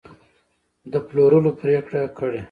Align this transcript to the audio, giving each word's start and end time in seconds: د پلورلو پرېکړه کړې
د 0.91 0.93
پلورلو 1.07 1.51
پرېکړه 1.61 2.01
کړې 2.17 2.39